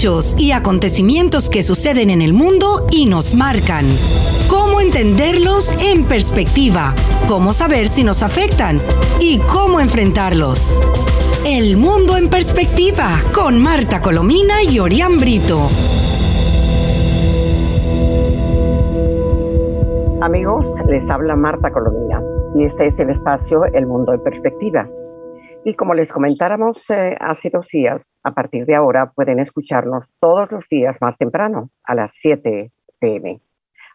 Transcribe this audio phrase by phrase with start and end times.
[0.00, 3.84] hechos y acontecimientos que suceden en el mundo y nos marcan.
[4.48, 6.94] Cómo entenderlos en perspectiva,
[7.28, 8.80] cómo saber si nos afectan
[9.20, 10.74] y cómo enfrentarlos.
[11.44, 15.68] El mundo en perspectiva con Marta Colomina y Orián Brito.
[20.22, 22.22] Amigos, les habla Marta Colomina
[22.54, 24.88] y este es el espacio El Mundo en Perspectiva.
[25.62, 30.50] Y como les comentáramos eh, hace dos días, a partir de ahora pueden escucharnos todos
[30.50, 33.40] los días más temprano, a las 7 pm,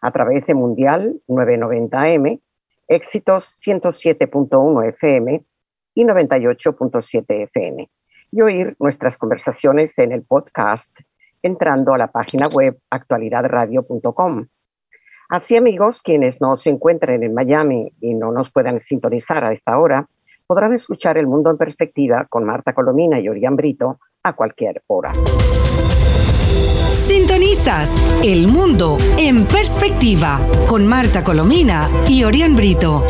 [0.00, 2.40] a través de Mundial 990M,
[2.86, 5.44] Éxitos 107.1 FM
[5.94, 7.90] y 98.7 FM,
[8.30, 10.96] y oír nuestras conversaciones en el podcast
[11.42, 14.46] entrando a la página web actualidadradio.com
[15.28, 19.76] Así amigos, quienes no se encuentren en Miami y no nos puedan sintonizar a esta
[19.76, 20.08] hora,
[20.46, 25.12] podrán escuchar El Mundo en Perspectiva con Marta Colomina y Orián Brito a cualquier hora.
[26.92, 30.38] Sintonizas El Mundo en Perspectiva
[30.68, 33.04] con Marta Colomina y Orián Brito.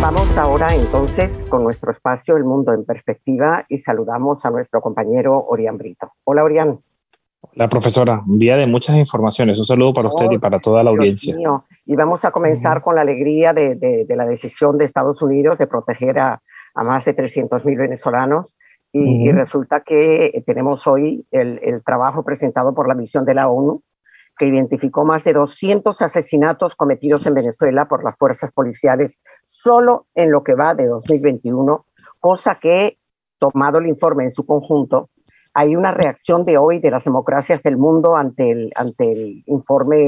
[0.00, 5.44] Vamos ahora entonces con nuestro espacio El Mundo en Perspectiva y saludamos a nuestro compañero
[5.48, 6.12] Orián Brito.
[6.24, 6.80] Hola Orián.
[7.54, 9.58] La profesora, un día de muchas informaciones.
[9.58, 11.36] Un saludo para usted y para toda la audiencia.
[11.86, 16.18] Y vamos a comenzar con la alegría de, la decisión de Estados Unidos de proteger
[16.18, 16.42] a,
[16.74, 18.56] más de 300 mil venezolanos.
[18.92, 23.82] Y, resulta que tenemos hoy el, el, trabajo presentado por la misión de la ONU,
[24.38, 30.30] que identificó más de 200 asesinatos cometidos en Venezuela por las fuerzas policiales solo en
[30.30, 31.84] lo que va de 2021,
[32.18, 32.98] cosa que,
[33.38, 35.10] tomado el informe en su conjunto,
[35.58, 40.06] hay una reacción de hoy de las democracias del mundo ante el, ante el informe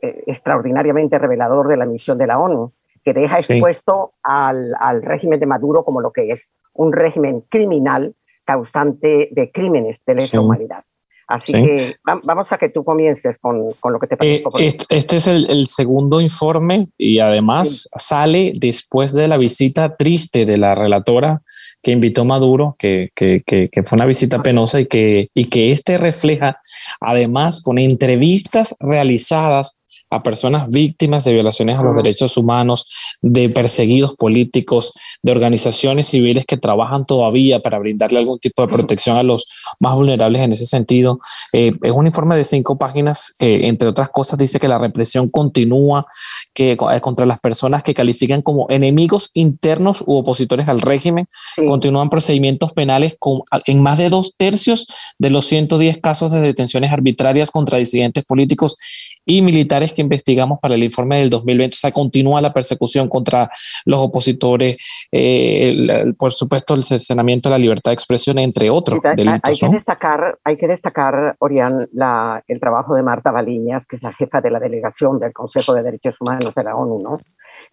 [0.00, 5.40] eh, extraordinariamente revelador de la misión de la ONU, que deja expuesto al, al, régimen
[5.40, 10.84] de Maduro como lo que es un régimen criminal causante de crímenes de lesa humanidad.
[11.28, 14.44] Así que vamos a que tú comiences con, con lo que te parece.
[14.60, 20.46] Eh, este, es el, el, segundo informe y además sale después de la visita triste
[20.46, 21.42] de la relatora
[21.82, 25.70] que invitó Maduro, que, que, que, que, fue una visita penosa y que, y que
[25.70, 26.60] este refleja
[27.00, 29.75] además con entrevistas realizadas
[30.10, 32.88] a personas víctimas de violaciones a los derechos humanos,
[33.22, 39.18] de perseguidos políticos, de organizaciones civiles que trabajan todavía para brindarle algún tipo de protección
[39.18, 39.44] a los
[39.80, 41.18] más vulnerables en ese sentido.
[41.52, 45.28] Eh, es un informe de cinco páginas que, entre otras cosas, dice que la represión
[45.28, 46.06] continúa,
[46.54, 51.26] que eh, contra las personas que califican como enemigos internos u opositores al régimen,
[51.66, 54.86] continúan procedimientos penales con, en más de dos tercios
[55.18, 58.76] de los 110 casos de detenciones arbitrarias contra disidentes políticos
[59.24, 61.74] y militares que investigamos para el informe del 2020.
[61.74, 63.50] O sea, continúa la persecución contra
[63.84, 64.78] los opositores,
[65.10, 69.40] eh, por supuesto, el cercenamiento de la libertad de expresión, entre otros delitos.
[69.42, 74.02] Hay que destacar, hay que destacar, Orián, la, el trabajo de Marta Baliñas, que es
[74.02, 77.18] la jefa de la delegación del Consejo de Derechos Humanos de la ONU, ¿no?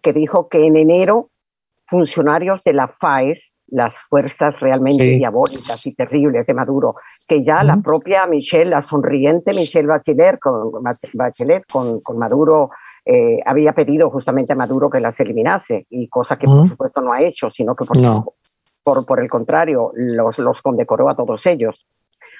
[0.02, 1.30] que dijo que en enero
[1.86, 6.94] funcionarios de la FAES las fuerzas realmente diabólicas y terribles de Maduro,
[7.26, 10.70] que ya la propia Michelle, la sonriente Michelle Bachelet con,
[11.14, 12.70] Bachelet, con, con Maduro,
[13.04, 17.12] eh, había pedido justamente a Maduro que las eliminase, y cosa que por supuesto no
[17.12, 17.84] ha hecho, sino que
[18.84, 21.88] por, por, el contrario los, los condecoró a todos ellos.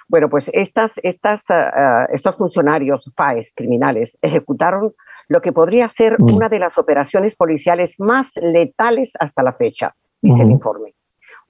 [0.06, 4.94] Bueno, pues estas, estas, ah, estos funcionarios FAES criminales ejecutaron
[5.26, 10.42] lo que podría ser una de las operaciones policiales más letales hasta la fecha, dice
[10.42, 10.94] el informe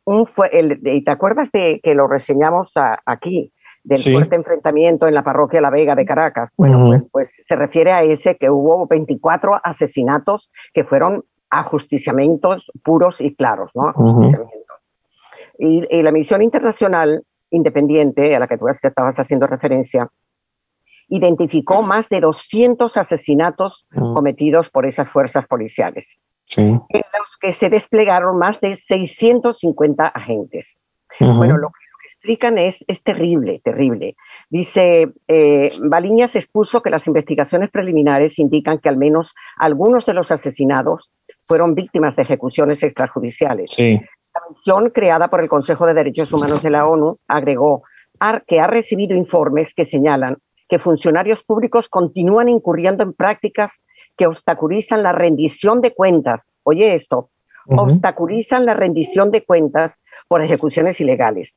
[0.05, 2.73] un fue el, ¿te acuerdas de que lo reseñamos
[3.07, 3.53] aquí?
[3.85, 6.51] del fuerte enfrentamiento en la parroquia La Vega de Caracas.
[6.57, 13.21] Bueno, pues, pues, se refiere a ese que hubo 24 asesinatos que fueron ajusticiamientos puros
[13.21, 13.89] y claros, ¿no?
[13.89, 14.79] Ajusticiamientos.
[15.59, 20.09] y, la misión internacional independiente a la que tú estabas haciendo referencia
[21.09, 26.19] identificó más de 200 asesinatos cometidos por esas fuerzas policiales
[26.57, 26.81] en
[27.19, 30.81] los que se desplegaron más de 650 agentes.
[31.21, 34.17] Bueno, lo que, explican es, es terrible, terrible.
[34.49, 40.31] Dice, eh, Baliñas expuso que las investigaciones preliminares indican que al menos algunos de los
[40.31, 41.11] asesinados
[41.47, 43.77] fueron víctimas de ejecuciones extrajudiciales.
[43.79, 47.83] La misión creada por el Consejo de Derechos Humanos de la ONU agregó
[48.47, 50.39] que ha recibido informes que señalan
[50.69, 53.85] que funcionarios públicos continúan incurriendo en prácticas
[54.17, 56.49] que obstaculizan la rendición de cuentas.
[56.63, 57.31] Oye esto,
[57.67, 61.57] obstaculizan la rendición de cuentas por ejecuciones ilegales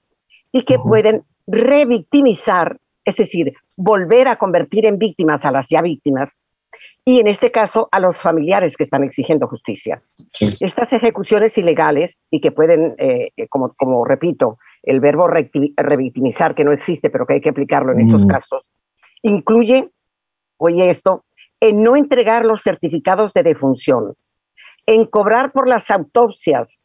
[0.51, 6.37] y que pueden revictimizar, es decir, volver a convertir en víctimas a las ya víctimas
[7.05, 9.97] y en este caso a los familiares que están exigiendo justicia.
[10.41, 16.73] Estas ejecuciones ilegales y que pueden, eh, como, como repito, el verbo revictimizar, que no
[16.73, 18.63] existe, pero que hay que aplicarlo en estos casos,
[19.21, 19.89] incluye,
[20.57, 21.23] oye esto,
[21.59, 24.13] en no entregar los certificados de defunción,
[24.85, 26.81] en cobrar por las autopsias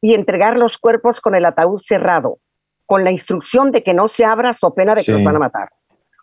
[0.00, 2.38] y entregar los cuerpos con el ataúd cerrado,
[2.86, 5.40] con la instrucción de que no se abra so pena de que los van a
[5.40, 5.70] matar.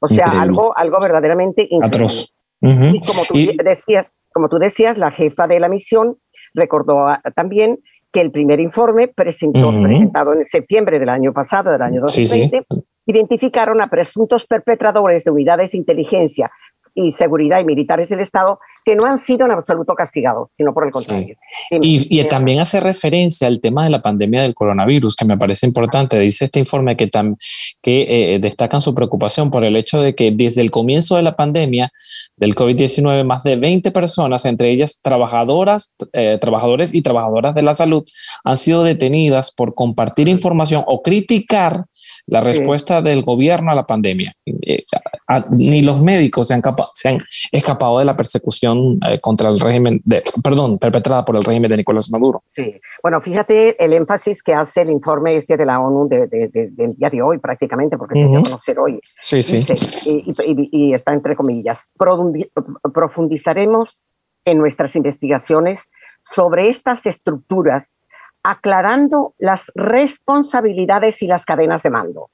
[0.02, 2.34] O sea, algo, algo verdaderamente atroz.
[2.62, 6.18] Y como tú decías, como tú decías, la jefa de la misión
[6.54, 7.80] recordó también
[8.12, 12.66] que el primer informe presentó, presentado en septiembre del año pasado, del año 2020,
[13.06, 16.52] identificaron a presuntos perpetradores de unidades de inteligencia
[16.94, 20.86] y seguridad y militares del Estado que no han sido en absoluto castigados, sino por
[20.86, 21.36] el contrario.
[21.70, 26.20] Y, también hace referencia al tema de la pandemia del coronavirus, que me parece importante.
[26.20, 27.10] Dice este informe que,
[27.82, 31.36] que eh, destacan su preocupación por el hecho de que desde el comienzo de la
[31.36, 31.92] pandemia
[32.38, 37.74] del COVID-19, más de 20 personas, entre ellas trabajadoras, eh, trabajadores y trabajadoras de la
[37.74, 38.04] salud,
[38.44, 41.86] han sido detenidas por compartir información o criticar
[42.30, 44.36] la respuesta del gobierno a la pandemia.
[44.46, 44.84] Eh,
[45.52, 46.62] ni los médicos se han,
[46.94, 51.44] se han, escapado de la persecución eh, contra el régimen, de, perdón, perpetrada por el
[51.44, 52.44] régimen de Nicolás Maduro.
[52.56, 56.96] Sí, bueno, fíjate el énfasis que hace el informe este de la ONU de, del
[56.96, 59.00] día de hoy prácticamente, porque se dio a conocer hoy.
[59.20, 59.64] Sí, sí.
[60.72, 61.86] y, está entre comillas.
[62.94, 63.98] Profundizaremos
[64.46, 65.90] en nuestras investigaciones
[66.22, 67.96] sobre estas estructuras
[68.44, 72.30] aclarando las responsabilidades y las cadenas de mando.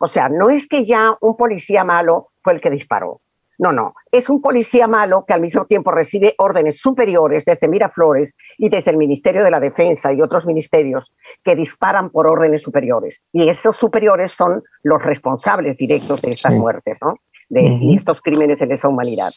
[0.00, 3.20] O sea, no es que ya un policía malo fue el que disparó.
[3.60, 8.36] No, no, es un policía malo que al mismo tiempo recibe órdenes superiores desde Miraflores
[8.56, 11.12] y desde el Ministerio de la Defensa y otros ministerios
[11.42, 13.20] que disparan por órdenes superiores.
[13.32, 17.16] Y esos superiores son los responsables directos de estas muertes, ¿no?
[17.48, 19.30] De estos crímenes de lesa humanidad.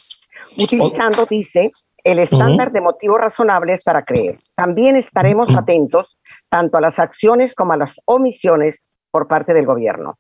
[0.55, 1.71] Utilizando, dice,
[2.03, 4.37] el estándar de motivos razonables para creer.
[4.55, 6.17] También estaremos atentos
[6.49, 8.81] tanto a las acciones como a las omisiones
[9.11, 10.17] por parte del gobierno.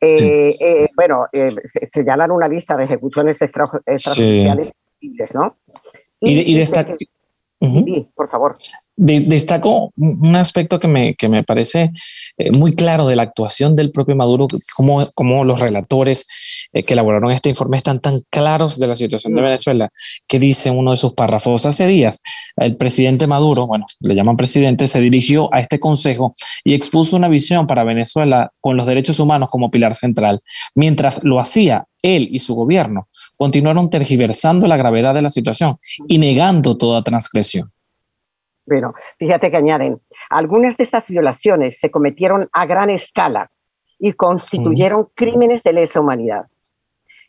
[0.00, 1.50] Eh, eh, bueno, eh,
[1.88, 4.72] señalan una lista de ejecuciones extrajudiciales
[5.34, 5.56] ¿no?
[6.20, 6.62] Y, y,
[7.60, 8.54] y por favor
[9.02, 11.90] destaco un aspecto que me, que me parece
[12.36, 16.26] eh, muy claro de la actuación del propio Maduro, como, como los relatores
[16.74, 19.44] eh, que elaboraron este informe están tan claros de la situación de mm.
[19.44, 19.90] Venezuela,
[20.28, 22.20] que dice uno de sus párrafos hace días,
[22.56, 27.28] el presidente Maduro, bueno, le llaman presidente, se dirigió a este consejo y expuso una
[27.28, 30.40] visión para Venezuela con los derechos humanos como pilar central.
[30.74, 36.18] Mientras lo hacía, él y su gobierno continuaron tergiversando la gravedad de la situación y
[36.18, 37.72] negando toda transgresión.
[38.70, 43.50] Bueno, fíjate que añaden, algunas de estas violaciones se cometieron a gran escala
[43.98, 46.46] y constituyeron crímenes de lesa humanidad.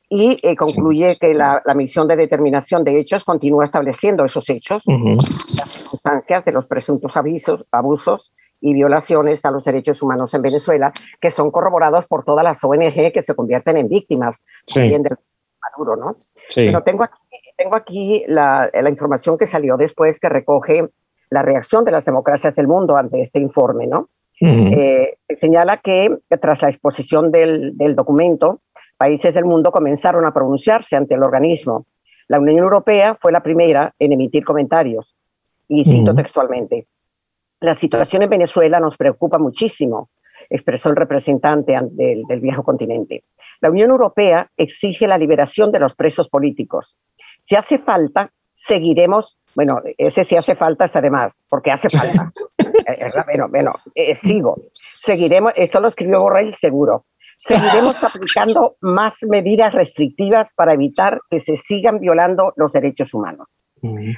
[0.07, 5.69] Y eh, concluye que la, misión de determinación de hechos continúa estableciendo esos hechos, las
[5.71, 11.31] circunstancias de los presuntos avisos, abusos y violaciones a los derechos humanos en Venezuela, que
[11.31, 15.17] son corroborados por todas las ONG que se convierten en víctimas también del
[15.59, 16.13] Maduro, ¿no?
[16.53, 17.17] Pero tengo aquí,
[17.57, 20.89] tengo aquí la, la, información que salió después que recoge
[21.31, 24.09] la reacción de las democracias del mundo ante este informe, ¿no?
[24.43, 28.61] Eh, señala que tras la exposición del, documento,
[28.97, 31.85] países del mundo comenzaron a pronunciarse ante el organismo.
[32.27, 35.15] La Unión Europea fue la primera en emitir comentarios.
[35.67, 36.87] Y cito textualmente,
[37.61, 40.09] la situación en Venezuela nos preocupa muchísimo,
[40.49, 43.23] expresó el representante del, del viejo continente.
[43.61, 46.97] La Unión Europea exige la liberación de los presos políticos.
[47.43, 48.31] Si hace falta,
[48.65, 52.32] seguiremos, bueno, ese sí hace falta, es además, porque hace falta.
[52.88, 54.56] Eh, bueno, bueno, eh, sigo.
[54.72, 57.06] Seguiremos, esto lo escribió Borrell seguro.
[57.38, 63.48] Seguiremos aplicando más medidas restrictivas para evitar que se sigan violando los derechos humanos.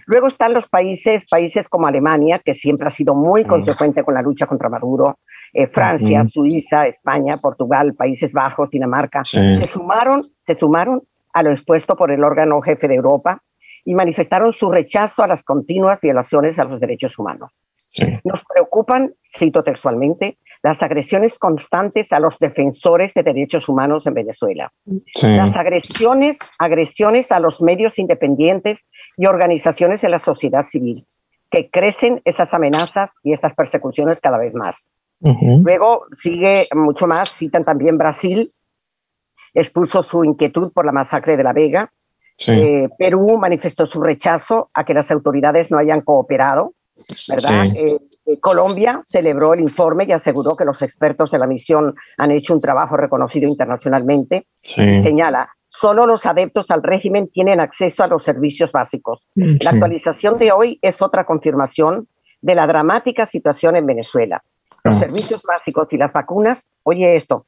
[0.06, 4.22] Luego están los países, países como Alemania, que siempre ha sido muy consecuente con la
[4.22, 5.20] lucha contra Maduro,
[5.54, 11.96] eh, Francia, Suiza, España, Portugal, Países Bajos, Dinamarca, se sumaron, se sumaron a lo expuesto
[11.96, 13.42] por el órgano jefe de Europa,
[13.86, 17.52] y manifestaron su rechazo a las continuas violaciones a los derechos humanos.
[18.24, 24.72] Nos preocupan, cito textualmente, las agresiones constantes a los defensores de derechos humanos en Venezuela.
[25.22, 28.88] Las agresiones, agresiones a los medios independientes
[29.18, 31.06] y organizaciones de la sociedad civil,
[31.52, 34.90] que crecen esas amenazas y esas persecuciones cada vez más.
[35.20, 38.50] Luego sigue mucho más, citan también Brasil,
[39.54, 41.92] expuso su inquietud por la masacre de La Vega,
[42.48, 46.74] eh, Perú manifestó su rechazo a que las autoridades no hayan cooperado,
[47.30, 47.64] ¿verdad?
[47.64, 52.32] Eh, eh, Colombia celebró el informe y aseguró que los expertos de la misión han
[52.32, 54.48] hecho un trabajo reconocido internacionalmente.
[54.62, 59.28] señala, solo los adeptos al régimen tienen acceso a los servicios básicos.
[59.36, 62.08] La actualización de hoy es otra confirmación
[62.42, 64.44] de la dramática situación en Venezuela.
[64.84, 67.46] Los servicios básicos y las vacunas, oye esto,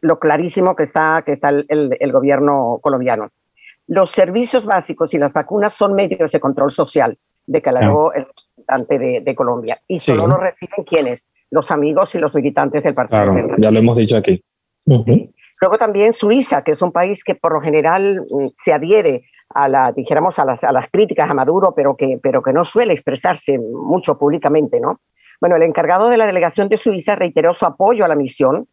[0.00, 3.30] lo clarísimo que está, que está el, gobierno colombiano.
[3.92, 7.14] Los servicios básicos y las vacunas son medios de control social,
[7.46, 9.82] declaró el representante de, Colombia.
[9.86, 13.34] Y solo lo reciben quienes, los amigos y los militantes del partido.
[13.34, 14.42] Claro, ya lo hemos dicho aquí.
[14.86, 19.68] Luego también Suiza, que es un país que por lo general mm, se adhiere a
[19.68, 22.94] la, dijéramos, a las, a las críticas a Maduro, pero que, pero que no suele
[22.94, 25.00] expresarse mucho públicamente, ¿no?
[25.38, 28.68] Bueno, el encargado de la delegación de Suiza reiteró su apoyo a la misión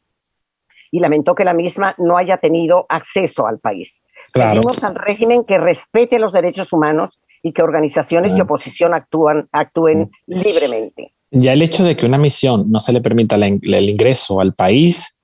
[0.91, 4.01] y lamentó que la misma no haya tenido acceso al país.
[4.31, 4.61] Claro.
[4.61, 10.11] Pedimos al régimen que respete los derechos humanos y que organizaciones de oposición actúan, actúen
[10.27, 11.13] libremente.
[11.31, 15.19] Ya el hecho de que una misión no se le permita el ingreso al país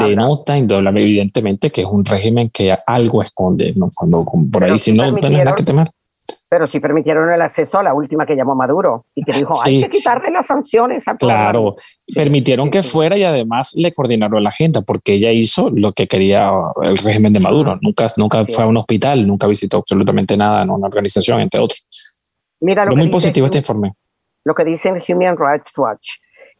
[0.00, 3.90] denota evidentemente que es un régimen que algo esconde, ¿no?
[3.94, 5.90] Cuando por ahí si no tenés nada que temer.
[6.48, 9.82] Pero sí permitieron el acceso a la última que llamó Maduro y que dijo, hay
[9.82, 11.76] que quitarle las sanciones a Claro,
[12.14, 16.50] permitieron que fuera y además le coordinaron la agenda porque ella hizo lo que quería
[16.82, 17.78] el régimen de Maduro.
[17.80, 21.86] Nunca, nunca fue a un hospital, nunca visitó absolutamente nada en una organización, entre otros.
[22.60, 23.92] Mira lo muy positivo este informe.
[24.44, 26.08] Lo que dice Human Rights Watch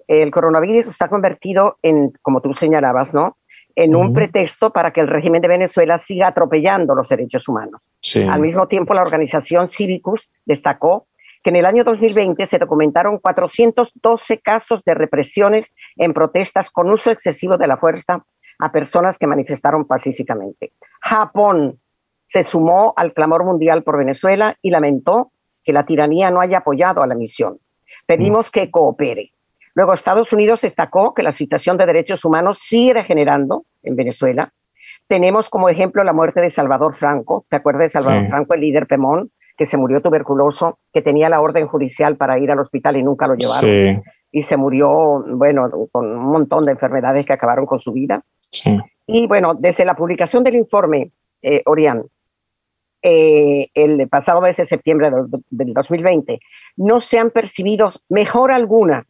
[0.09, 3.37] el coronavirus está convertido en, como tú señalabas, ¿no?
[3.77, 7.91] En un pretexto para que el régimen de Venezuela siga atropellando los derechos humanos.
[8.29, 11.07] Al mismo tiempo, la organización Civicus destacó
[11.45, 17.11] que en el año 2020 se documentaron 412 casos de represiones en protestas con uso
[17.11, 18.25] excesivo de la fuerza
[18.59, 20.73] a personas que manifestaron pacíficamente.
[21.01, 21.79] Japón
[22.27, 25.31] se sumó al clamor mundial por Venezuela y lamentó
[25.63, 27.59] que la tiranía no haya apoyado a la misión.
[28.07, 29.33] Pedimos que coopere.
[29.77, 34.51] Luego, Estados Unidos destacó que la situación de derechos humanos sigue degenerando en Venezuela.
[35.07, 37.45] Tenemos como ejemplo la muerte de Salvador Franco.
[37.51, 41.43] ¿Te acuerdas de Salvador Franco, el líder Pemón, que se murió tuberculoso, que tenía la
[41.43, 44.03] orden judicial para ir al hospital y nunca lo llevaron?
[44.33, 48.25] Y se murió, bueno, con un montón de enfermedades que acabaron con su vida.
[49.07, 51.11] Y bueno, desde la publicación del informe,
[51.43, 52.03] eh, Orián,
[53.03, 55.11] eh, el pasado mes de septiembre
[55.51, 56.41] del 2020,
[56.79, 59.05] no se han percibido mejor alguna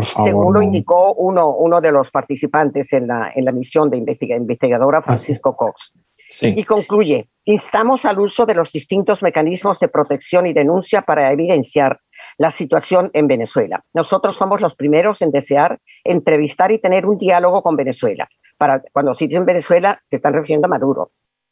[0.00, 5.02] según lo indicó uno, uno de los participantes en la, en la misión de investigadora,
[5.02, 5.92] Francisco Cox.
[6.40, 12.00] Y concluye, instamos al uso de los distintos mecanismos de protección y denuncia para evidenciar
[12.38, 13.84] la situación en Venezuela.
[13.92, 18.28] Nosotros somos los primeros en desear entrevistar y tener un diálogo con Venezuela.
[18.56, 21.10] Para, cuando se en Venezuela, se están refiriendo a Maduro.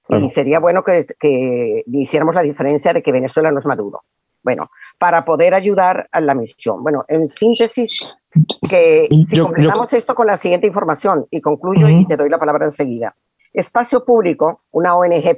[0.09, 4.03] Y sería bueno que, que hiciéramos la diferencia de que Venezuela no es Maduro.
[4.43, 6.83] Bueno, para poder ayudar a la misión.
[6.83, 8.20] Bueno, en síntesis,
[8.69, 12.65] que si completamos esto con la siguiente información y concluyo y te doy la palabra
[12.65, 13.15] enseguida.
[13.53, 15.37] Espacio Público, una ONG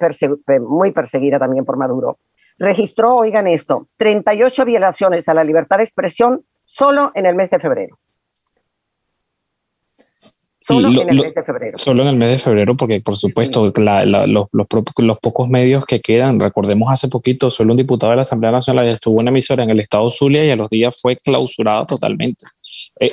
[0.61, 2.19] muy perseguida también por Maduro,
[2.59, 7.59] registró, oigan esto, 38 violaciones a la libertad de expresión solo en el mes de
[7.59, 7.99] febrero.
[10.65, 11.79] Solo en el mes de febrero.
[11.79, 16.39] Solo en el mes de febrero, porque por supuesto los, los, pocos medios que quedan,
[16.39, 19.71] recordemos hace poquito, solo un diputado de la Asamblea Nacional estuvo en una emisora en
[19.71, 22.47] el estado Zulia y a los días fue clausurado totalmente.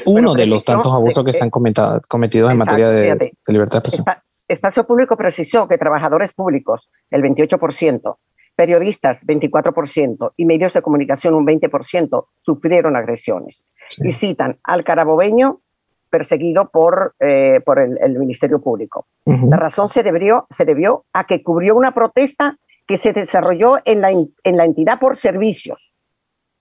[0.06, 3.90] Uno de los tantos abusos que se han cometido, cometido en materia de, libertad de
[3.90, 4.06] expresión.
[4.48, 8.18] Espacio Público precisó que trabajadores públicos, el 28%,
[8.56, 13.64] periodistas, 24%, y medios de comunicación, un 20%, sufrieron agresiones.
[14.00, 15.62] Y citan al carabobeño
[16.10, 19.06] perseguido por, eh, por el, Ministerio Público.
[19.26, 24.02] La razón se debió, se debió a que cubrió una protesta que se desarrolló en
[24.02, 25.99] la, en la entidad por servicios.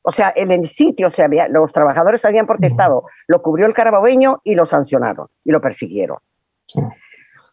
[0.08, 4.40] O sea, en el sitio se había, los trabajadores habían protestado, lo cubrió el carabobeño
[4.42, 6.16] y lo sancionaron y lo persiguieron.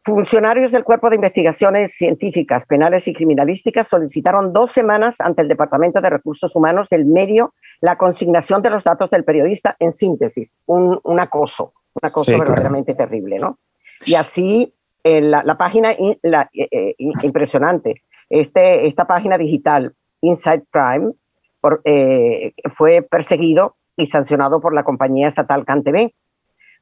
[0.05, 5.99] Funcionarios del Cuerpo de Investigaciones Científicas, Penales y Criminalísticas solicitaron dos semanas ante el Departamento
[5.99, 10.97] de Recursos Humanos del medio la consignación de los datos del periodista en síntesis, un,
[11.03, 13.59] un acoso, una cosa verdaderamente terrible, ¿no?
[14.05, 20.63] Y así eh, la, la, página la, eh, eh, impresionante, este, esta página digital, Inside
[20.71, 21.11] Crime,
[21.65, 21.81] por,
[22.77, 26.11] fue perseguido y sancionado por la compañía estatal CanTV,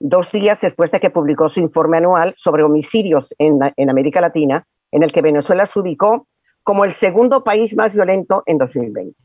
[0.01, 4.67] dos días después de que publicó su informe anual sobre homicidios en, en América Latina,
[4.91, 6.27] en el que Venezuela se ubicó
[6.63, 9.15] como el segundo país más violento en 2020.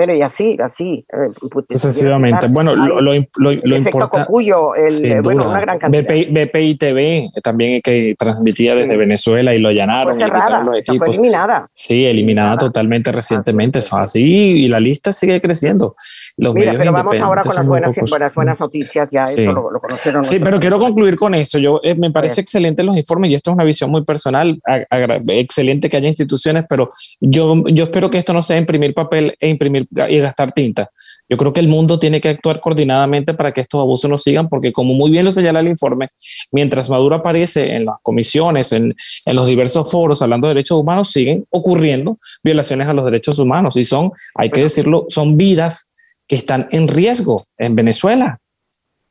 [0.00, 1.04] Bueno, y así, así.
[1.12, 2.46] Eh, Sucesivamente.
[2.48, 4.32] Bueno, lo, lo, lo, importante.
[5.04, 6.04] Eh, bueno, una gran cantidad.
[6.04, 10.14] BPI, TV también que transmitía desde Venezuela y lo allanaron.
[10.14, 11.08] Fue cerrada, los equipos.
[11.08, 11.68] Fue eliminada.
[11.74, 13.82] Sí, eliminada totalmente recientemente.
[13.82, 15.94] Son así y la lista sigue creciendo.
[16.38, 19.10] Los Mira, pero vamos ahora con las buenas, buenas, buenas, noticias.
[19.10, 20.24] Ya eso lo, conocieron.
[20.24, 21.58] Sí, pero quiero concluir con esto.
[21.58, 24.58] Yo eh, me parece excelente los informes y esto es una visión muy personal.
[25.28, 26.88] excelente que haya instituciones, pero
[27.20, 30.90] yo, yo espero que esto no sea imprimir papel e imprimir y gastar tinta.
[31.28, 34.48] Yo creo que el mundo tiene que actuar coordinadamente para que estos abusos no sigan,
[34.48, 36.08] porque como muy bien lo señala el informe,
[36.52, 38.94] mientras Maduro aparece en las comisiones, en,
[39.26, 43.76] en los diversos foros hablando de derechos humanos, siguen ocurriendo violaciones a los derechos humanos
[43.76, 45.92] y son, hay que decirlo, son vidas
[46.26, 48.38] que están en riesgo en Venezuela.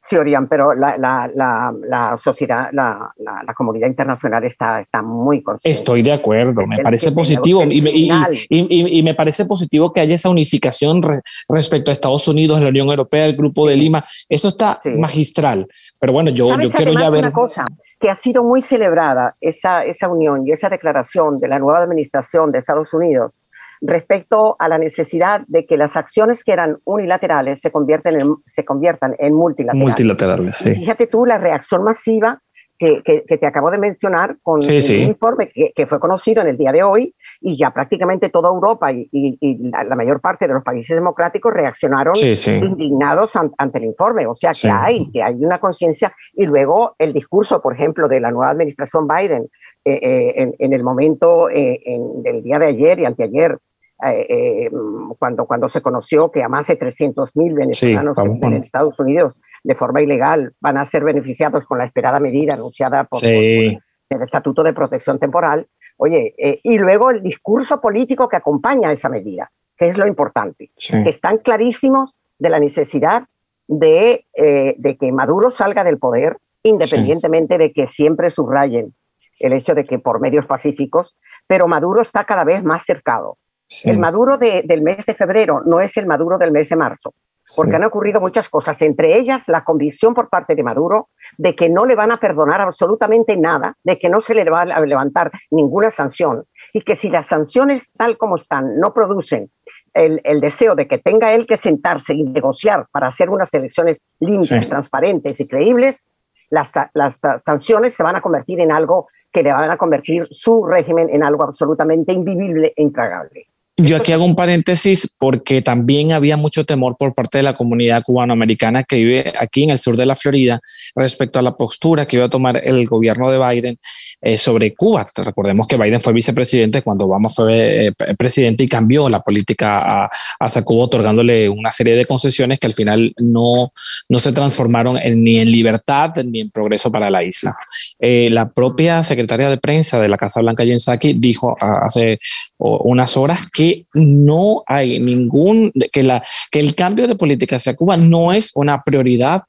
[0.09, 3.13] Sí, Orián, pero la, la, la, la sociedad, la,
[3.55, 5.77] comunidad internacional está, está muy consciente.
[5.77, 8.09] Estoy de acuerdo, me parece positivo y me, y,
[8.49, 13.27] y, me, parece positivo que haya esa unificación respecto a Estados Unidos, la Unión Europea,
[13.27, 14.01] el Grupo de Lima.
[14.27, 15.67] Eso está magistral.
[15.99, 17.25] Pero bueno, yo, yo quiero ya ver...
[17.25, 17.63] Una cosa,
[17.99, 22.51] que ha sido muy celebrada esa, esa unión y esa declaración de la nueva administración
[22.51, 23.35] de Estados Unidos
[23.81, 28.65] respecto a la necesidad de que las acciones que eran unilaterales se, convierten en, se
[28.65, 29.88] conviertan en multilaterales.
[29.88, 30.75] Multilaterales, sí.
[30.75, 32.41] Fíjate tú la reacción masiva
[32.79, 36.57] que, que, te acabo de mencionar con el informe que, que, fue conocido en el
[36.57, 40.63] día de hoy y ya prácticamente toda Europa y, y, la, mayor parte de los
[40.63, 44.25] países democráticos reaccionaron indignados ante el informe.
[44.27, 46.15] O sea que hay, que hay una conciencia.
[46.33, 49.50] Y luego el discurso, por ejemplo, de la nueva administración Biden
[49.83, 53.59] eh, eh, en, en, el momento eh, en, del día de ayer y anteayer
[54.01, 54.71] eh, eh,
[55.17, 59.38] cuando, cuando se conoció que a más de 300 mil venezolanos en Estados Unidos
[59.69, 64.63] de forma ilegal van a ser beneficiados con la esperada medida anunciada por, el Estatuto
[64.63, 65.67] de Protección Temporal.
[65.97, 70.71] Oye, eh, y luego el discurso político que acompaña esa medida, que es lo importante,
[70.75, 73.27] que están clarísimos de la necesidad
[73.67, 78.95] de, de que Maduro salga del poder, independientemente de que siempre subrayen
[79.38, 83.38] el hecho de que por medios pacíficos, pero Maduro está cada vez más cercado.
[83.83, 87.13] El Maduro del mes de febrero no es el Maduro del mes de marzo,
[87.58, 91.70] porque han ocurrido muchas cosas, entre ellas la convicción por parte de Maduro de que
[91.70, 95.32] no le van a perdonar absolutamente nada, de que no se le va a levantar
[95.51, 99.50] ninguna sanción y que si las sanciones tal como están no producen
[99.94, 104.68] el, deseo de que tenga él que sentarse y negociar para hacer unas elecciones limpias,
[104.68, 106.06] transparentes y creíbles,
[106.50, 110.65] las, las, sanciones se van a convertir en algo que le van a convertir su
[110.65, 113.48] régimen en algo absolutamente invivible e intragable.
[113.81, 118.03] Yo aquí hago un paréntesis porque también había mucho temor por parte de la comunidad
[118.03, 120.59] cubanoamericana que vive aquí en el sur de la Florida
[120.96, 123.79] respecto a la postura que iba a tomar el gobierno de Biden
[124.22, 125.08] eh, sobre Cuba.
[125.16, 130.10] Recordemos que Biden fue vicepresidente cuando Obama fue eh, presidente y cambió la política a,
[130.40, 133.72] a Cuba otorgándole una serie de concesiones que al final no,
[134.10, 137.55] no se transformaron ni en libertad ni en progreso para la isla.
[137.98, 142.20] Eh, la propia secretaria de prensa de la Casa Blanca, Jen Psaki, dijo hace
[142.58, 147.96] unas horas que no hay ningún, que, la, que el cambio de política hacia Cuba
[147.96, 149.44] no es una prioridad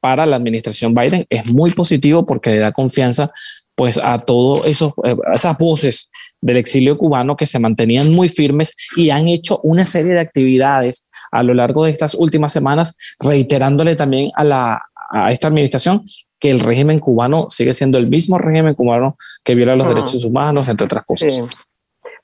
[0.00, 1.26] para la administración Biden.
[1.30, 3.32] Es muy positivo porque le da confianza
[3.76, 6.10] pues a todas eh, esas voces
[6.40, 11.06] del exilio cubano que se mantenían muy firmes y han hecho una serie de actividades
[11.30, 16.06] a lo largo de estas últimas semanas, reiterándole también a, la, a esta administración
[16.38, 20.68] que el régimen cubano sigue siendo el mismo régimen cubano que viola los derechos humanos,
[20.68, 21.48] entre otras cosas.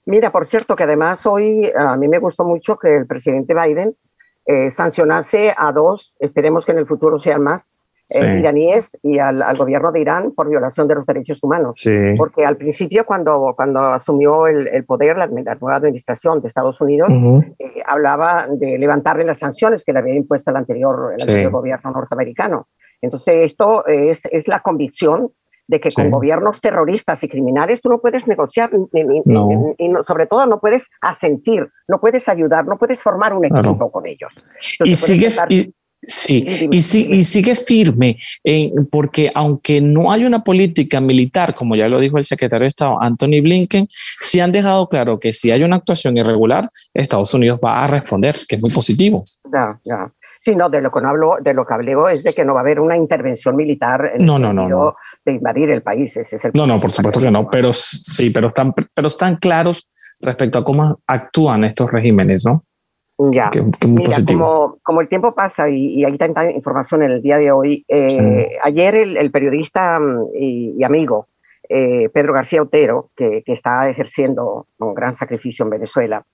[0.05, 3.95] Mira, por cierto, que además hoy a mí me gustó mucho que el presidente Biden
[4.47, 7.77] eh, sancionase a dos, esperemos que en el futuro sean más,
[8.21, 11.83] eh, iraníes y al, gobierno de Irán por violación de los derechos humanos.
[12.17, 17.09] Porque al principio, cuando, cuando asumió el, poder la, nueva administración de Estados Unidos,
[17.59, 21.91] eh, hablaba de levantarle las sanciones que le había impuesto el anterior, el anterior gobierno
[21.91, 22.69] norteamericano.
[23.01, 25.33] Entonces, esto es, es la convicción
[25.67, 30.61] de que con gobiernos terroristas y criminales tú no puedes negociar y sobre todo no
[30.61, 34.35] puedes asentir, no puedes ayudar, no puedes formar un equipo con ellos.
[34.85, 35.43] y sigues,
[36.05, 38.19] Sí, y, y, sigue firme,
[38.91, 43.01] porque aunque no hay una política militar, como ya lo dijo el secretario de Estado
[43.01, 43.89] Anthony Blinken,
[44.21, 48.35] sí han dejado claro que si hay una actuación irregular, Estados Unidos va a responder,
[48.49, 49.23] que es muy positivo.
[49.53, 50.13] Ya, ya.
[50.41, 52.55] Sí, no, de lo que no hablo, de lo que hablé es de que no
[52.55, 56.17] va a haber una intervención militar en no, no, no, de invadir el país.
[56.17, 59.37] Ese es el no, no, por supuesto que no, pero sí, pero están, pero están
[59.37, 59.89] claros
[60.21, 62.65] respecto a cómo actúan estos regímenes, ¿no?
[63.31, 63.51] Ya,
[64.27, 68.59] como, como, el tiempo pasa y, hay tanta información en el día de hoy, eh,
[68.65, 71.29] ayer el, periodista mm, y, amigo
[71.69, 76.25] eh, Pedro García Otero, que, que, está ejerciendo un gran sacrificio en Venezuela,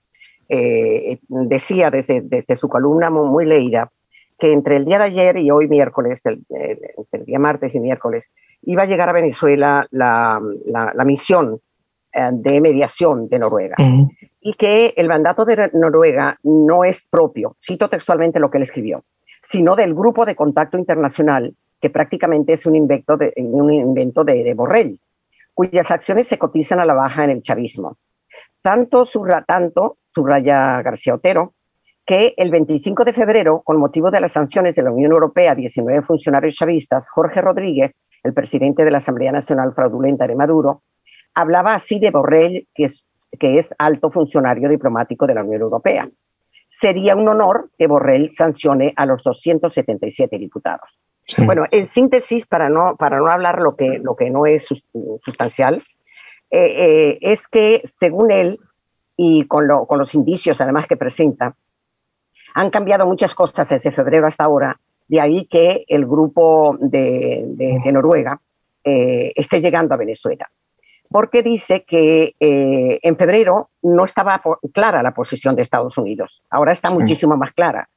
[0.47, 3.91] eh, decía desde, desde su columna muy, leída
[4.39, 8.33] que entre el día de ayer y hoy miércoles, el, el, día martes y miércoles,
[8.63, 11.59] iba a llegar a Venezuela la, la, la misión
[12.13, 13.75] de mediación de Noruega
[14.41, 19.03] y que el mandato de Noruega no es propio, cito textualmente lo que él escribió,
[19.43, 24.53] sino del Grupo de Contacto Internacional, que prácticamente es un invento de, un invento de,
[24.53, 24.99] Borrell,
[25.53, 27.97] cuyas acciones se cotizan a la baja en el chavismo.
[28.61, 29.05] Tanto,
[29.47, 31.53] tanto subraya García Otero,
[32.05, 35.55] que el 25 de febrero, con motivo de las sanciones de la Unión Europea a
[35.55, 37.91] 19 funcionarios chavistas, Jorge Rodríguez,
[38.23, 40.81] el presidente de la Asamblea Nacional Fraudulenta de Maduro,
[41.39, 43.07] hablaba así de Borrell, que es,
[43.39, 46.09] que es alto funcionario diplomático de la Unión Europea.
[46.69, 50.99] Sería un honor que Borrell sancione a los 277 diputados.
[51.45, 54.67] Bueno, en síntesis, para no, para no hablar lo que, lo que no es
[55.23, 55.83] sustancial,
[56.51, 58.59] eh, eh, es que según él,
[59.15, 61.55] y con, lo, con los indicios además que presenta,
[62.55, 67.91] han cambiado muchas cosas desde febrero hasta ahora, de ahí que el grupo de, de,
[67.91, 68.39] Noruega
[68.83, 70.49] eh, esté llegando a Venezuela.
[71.11, 74.41] Porque dice que en febrero no estaba
[74.73, 77.89] clara la posición de Estados Unidos, ahora está muchísimo más clara.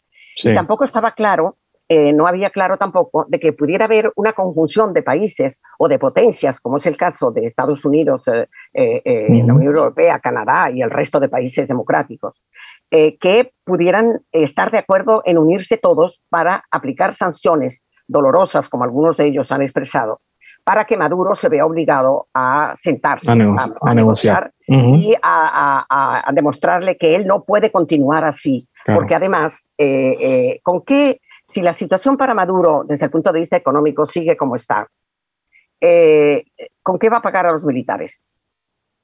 [0.42, 1.56] Y tampoco estaba claro
[1.94, 5.98] eh, no había claro tampoco de que pudiera haber una conjunción de países o de
[5.98, 10.80] potencias, como es el caso de Estados Unidos, eh, eh, la Unión Europea, Canadá y
[10.80, 12.42] el resto de países democráticos,
[12.90, 19.26] que pudieran estar de acuerdo en unirse todos para aplicar sanciones dolorosas, como algunos de
[19.26, 20.22] ellos han expresado,
[20.64, 23.34] para que Maduro se vea obligado a sentarse, a,
[23.94, 29.66] negociar, y a, demostrarle que él no puede continuar así, porque además,
[30.62, 31.20] ¿con qué
[31.52, 34.88] si la situación para Maduro desde el punto de vista económico sigue como está,
[35.78, 36.44] eh,
[36.82, 38.24] ¿con qué va a pagar a los militares?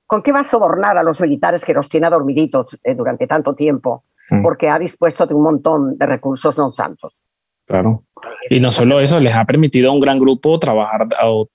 [0.07, 3.55] ¿Con qué va a sobornar a los militares que los tiene adormiditos eh, durante tanto
[3.55, 4.05] tiempo?
[4.31, 4.43] Mm.
[4.43, 7.15] Porque ha dispuesto de un montón de recursos no santos.
[7.69, 8.05] Claro.
[8.51, 11.49] Y no solo eso, les ha permitido a un gran grupo trabajar o,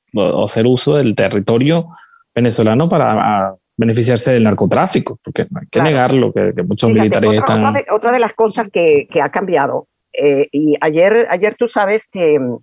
[0.43, 1.87] hacer uso del territorio
[2.33, 7.75] venezolano para beneficiarse del narcotráfico, porque no hay que negarlo, que, muchos militares están...
[7.91, 12.39] Otra de, las cosas que, que ha cambiado eh, y ayer, ayer tú sabes que
[12.39, 12.57] mm,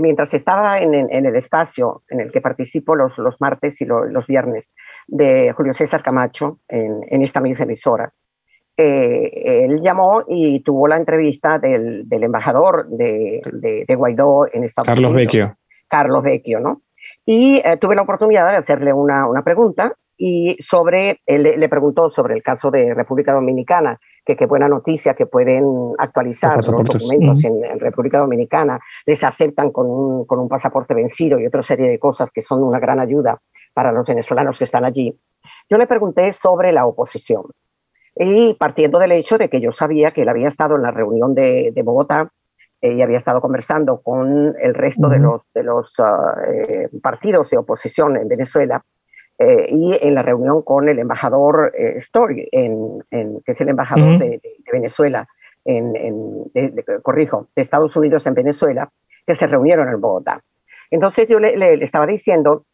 [0.00, 4.72] mientras estaba en, el espacio en el que participo los, los martes y los viernes
[5.06, 8.12] de Julio César Camacho en, esta misma emisora,
[8.76, 13.40] eh, él llamó y tuvo la entrevista del, del embajador de,
[13.86, 15.26] de, Guaidó en Estados Carlos Unidos.
[15.26, 15.56] Vecchio.
[15.88, 16.82] Carlos Vecchio, ¿no?
[17.24, 22.08] Y eh, tuve la oportunidad de hacerle una, una pregunta y sobre, él le preguntó
[22.08, 27.44] sobre el caso de República Dominicana que qué buena noticia que pueden actualizar los, documentos
[27.44, 31.98] en, República Dominicana, les aceptan con un, con un pasaporte vencido y otra serie de
[31.98, 33.40] cosas que son una gran ayuda
[33.72, 35.14] para los venezolanos que están allí.
[35.68, 37.42] Yo le pregunté sobre la oposición
[38.16, 41.34] y partiendo del hecho de que yo sabía que él había estado en la reunión
[41.34, 42.30] de, de Bogotá
[42.80, 47.50] eh, y había estado conversando con el resto de los, de los ah, eh, partidos
[47.50, 48.84] de oposición en Venezuela,
[49.36, 54.18] eh, y en la reunión con el embajador eh, Story, en, que es el embajador
[54.20, 54.40] de,
[54.72, 55.26] Venezuela,
[55.64, 55.92] en,
[57.02, 58.90] corrijo, de Estados Unidos en Venezuela,
[59.26, 60.40] que se reunieron en Bogotá.
[60.90, 62.64] Entonces yo le, estaba diciendo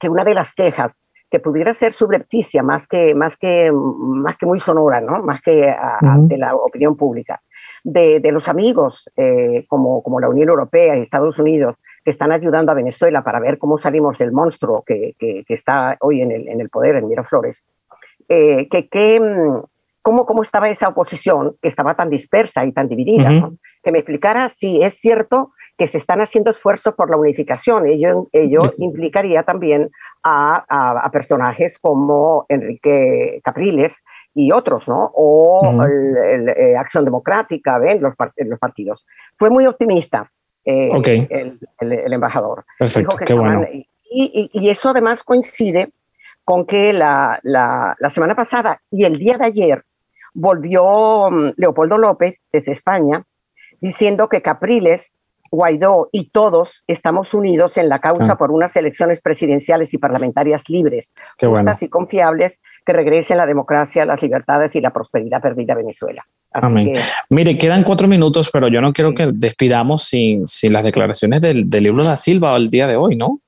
[0.00, 4.44] que una de las quejas que pudiera ser subrepticia más que, más que, más que
[4.44, 5.22] muy sonora, ¿no?
[5.22, 5.74] más que
[6.14, 7.40] de la opinión pública,
[7.82, 12.32] de, de los amigos eh, como, como la Unión Europea y Estados Unidos, que están
[12.32, 16.48] ayudando a Venezuela para ver cómo salimos del monstruo que, que, está hoy en el,
[16.48, 17.64] en el, poder en Miraflores,
[18.28, 19.62] eh, que, que mm,
[20.02, 23.50] cómo, cómo, estaba esa oposición que estaba tan dispersa y tan dividida,
[23.82, 27.86] que me explicara si es cierto que se están haciendo esfuerzos por la unificación.
[27.86, 29.88] Ello, ello implicaría también
[30.22, 30.64] a,
[31.04, 34.02] a, personajes como Enrique Capriles
[34.34, 35.10] y otros, ¿no?
[35.14, 37.98] O el, eh, Acción Democrática, ¿ven?
[38.00, 39.04] Los, los partidos.
[39.36, 40.30] Fue muy optimista
[40.64, 40.88] eh,
[41.80, 42.64] el, embajador.
[42.78, 43.66] Perfecto, qué bueno.
[44.14, 45.90] Y, eso además coincide
[46.44, 49.84] con que la, la, semana pasada y el día de ayer
[50.34, 53.24] volvió mm, Leopoldo López desde España
[53.80, 55.18] diciendo que Capriles
[55.52, 58.38] Guaidó y todos estamos unidos en la causa ah.
[58.38, 64.22] por unas elecciones presidenciales y parlamentarias libres, justas y confiables que regresen la democracia, las
[64.22, 66.26] libertades y la prosperidad perdida a Venezuela.
[67.28, 71.68] Mire, quedan cuatro minutos, pero yo no quiero que despidamos sin, sin las declaraciones del,
[71.68, 73.40] del, libro da Silva el día de hoy, ¿no?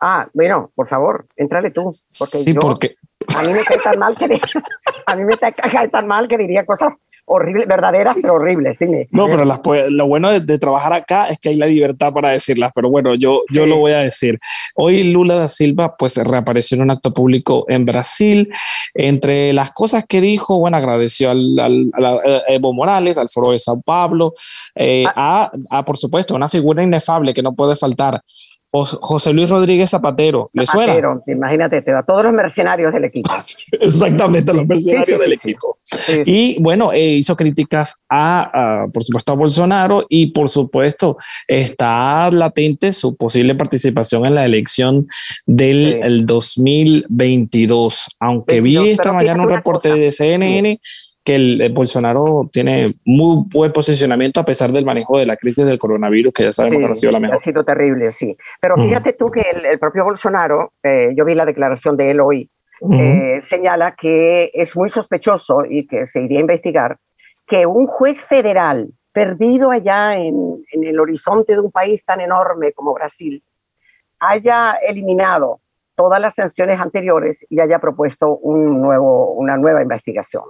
[0.00, 1.82] Ah, bueno, por favor, entrale tú.
[1.82, 2.96] Porque sí, porque...
[3.36, 4.24] A mí me cae tan mal que,
[5.06, 6.94] a mí me cae tan mal que diría cosas
[7.28, 8.78] horrible, verdaderas, pero horribles.
[9.10, 9.60] No, pero las,
[9.90, 13.42] lo bueno de, trabajar acá es que hay la libertad para decirlas, pero bueno, yo,
[13.52, 14.38] yo lo voy a decir.
[14.74, 18.52] Hoy Lula da Silva pues reapareció en un acto público en Brasil.
[18.94, 23.80] Entre las cosas que dijo, bueno, agradeció al, a Evo Morales, al Foro de Sao
[23.80, 24.34] Pablo,
[24.74, 25.50] eh, ah.
[25.70, 28.20] a, a, por supuesto, una figura inefable que no puede faltar
[28.70, 30.46] José Luis Rodríguez Zapatero.
[30.52, 33.32] ¿Le Zapatero, Imagínate, te da todos los mercenarios del equipo.
[33.80, 35.78] Exactamente, los mercenarios del equipo.
[36.26, 42.92] Y bueno, eh, hizo críticas a, por supuesto, a Bolsonaro y por supuesto está latente
[42.92, 45.08] su posible participación en la elección
[45.46, 48.16] del 2022.
[48.20, 50.78] Aunque vi esta mañana un reporte de CNN
[51.28, 55.76] que el, Bolsonaro tiene muy buen posicionamiento a pesar del manejo de la crisis del
[55.76, 57.36] coronavirus, que ya sabemos que ha sido la mejor.
[57.36, 58.34] Ha sido terrible, sí.
[58.62, 62.48] Pero fíjate tú que el, propio Bolsonaro, eh, yo vi la declaración de él hoy,
[62.90, 66.96] eh, señala que es muy sospechoso y que se iría a investigar
[67.46, 72.72] que un juez federal perdido allá en, en el horizonte de un país tan enorme
[72.72, 73.42] como Brasil
[74.18, 75.60] haya eliminado
[75.94, 80.44] todas las sanciones anteriores y haya propuesto un nuevo, una nueva investigación.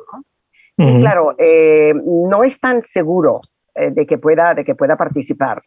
[0.81, 3.41] Y claro, eh, no es tan seguro
[3.75, 5.61] eh, de, que pueda, de que pueda participar,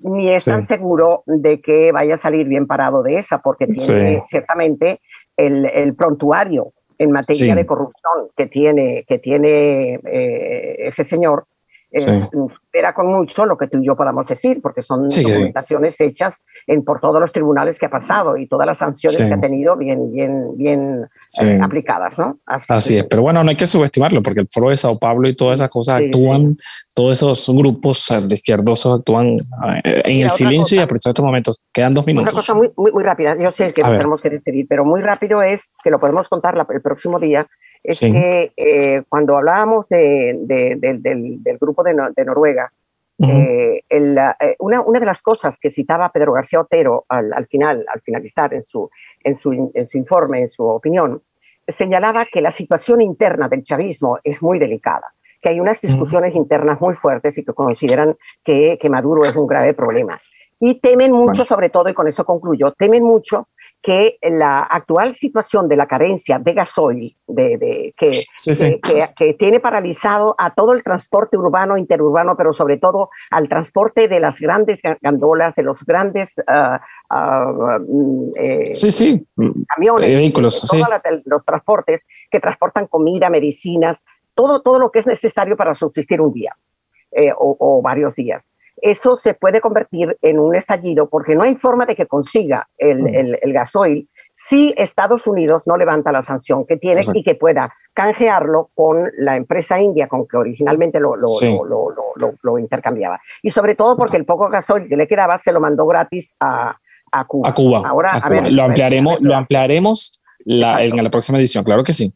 [0.00, 4.22] ni es tan seguro de que vaya a salir bien parado de esa, porque tiene
[4.28, 5.00] ciertamente
[5.36, 11.46] el, el, prontuario en materia de corrupción que tiene, que tiene eh, ese señor
[11.90, 16.84] espera con mucho lo que tú y yo podamos decir, porque son documentaciones hechas en,
[16.84, 20.12] por todos los tribunales que ha pasado y todas las sanciones que ha tenido bien,
[20.12, 21.06] bien, bien
[21.42, 22.38] eh, aplicadas, ¿no?
[22.46, 25.34] Así, es, pero bueno, no hay que subestimarlo, porque el Foro de Sao Paulo y
[25.34, 26.56] todas esas cosas actúan,
[26.94, 29.36] todos esos grupos de izquierdosos actúan
[29.84, 31.60] eh, en el silencio y aprovechar estos momentos.
[31.72, 32.32] Quedan dos minutos.
[32.32, 35.42] Una cosa muy, muy, muy rápida, yo sé que tenemos que decidir, pero muy rápido
[35.42, 37.46] es que lo podemos contar el próximo día
[37.88, 42.70] es que eh, cuando hablábamos de, del, del, grupo de, de Noruega,
[43.18, 47.86] eh, eh, una, una, de las cosas que citaba Pedro García Otero al, al, final,
[47.92, 48.90] al finalizar en su,
[49.24, 51.22] en, su, en su informe, en su opinión,
[51.66, 56.82] señalaba que la situación interna del chavismo es muy delicada, que hay unas discusiones internas
[56.82, 60.20] muy fuertes y que consideran que, que Maduro es un grave problema.
[60.60, 63.48] Y temen mucho, sobre todo, y con esto concluyo, temen mucho
[63.82, 68.10] que la actual situación de la carencia de gasoil, de, que,
[69.16, 74.20] Que, tiene paralizado a todo el transporte urbano, interurbano, pero sobre todo al transporte de
[74.20, 78.64] las grandes gandolas, de los grandes uh, uh, eh,
[79.74, 80.88] camiones, vehículos, todos
[81.24, 86.32] los transportes que transportan comida, medicinas, todo, todo lo que es necesario para subsistir un
[86.32, 86.56] día
[87.12, 88.50] eh, o varios días
[88.82, 93.36] eso se puede convertir en un estallido porque no hay forma de que consiga el,
[93.42, 98.70] el, gasoil si Estados Unidos no levanta la sanción que tiene y que pueda canjearlo
[98.74, 101.26] con la empresa india con que originalmente lo, lo,
[102.16, 103.20] lo, lo, intercambiaba.
[103.42, 106.76] Y sobre todo porque el poco gasoil que le quedaba se lo mandó gratis a,
[107.10, 107.48] a Cuba.
[107.48, 107.82] A Cuba.
[107.84, 108.10] Ahora,
[108.48, 112.12] lo ampliaremos, lo ampliaremos la, en la próxima edición, claro que sí.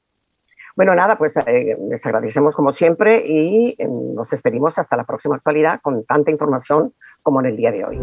[0.76, 5.36] Bueno, nada, pues eh, les agradecemos como siempre y eh, nos despedimos hasta la próxima
[5.36, 8.00] actualidad con tanta información como en el día de hoy.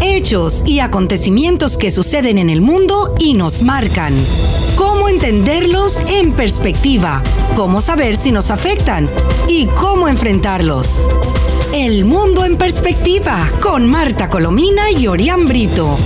[0.00, 4.14] Hechos y acontecimientos que suceden en el mundo y nos marcan.
[4.76, 7.22] Cómo entenderlos en perspectiva,
[7.56, 9.08] cómo saber si nos afectan
[9.48, 11.04] y cómo enfrentarlos.
[11.72, 15.96] El mundo en perspectiva con Marta Colomina y Orián Brito.